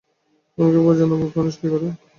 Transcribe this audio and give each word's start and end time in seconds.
আমি 0.57 0.69
কীভাবে 0.71 0.97
জানবো 0.99 1.15
মানুষ 1.35 1.55
কী 1.55 1.67
করে? 1.71 1.87